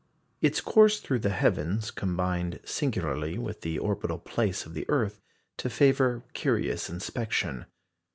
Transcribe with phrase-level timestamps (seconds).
[0.41, 5.21] Its course through the heavens combined singularly with the orbital place of the earth
[5.57, 7.67] to favour curious inspection.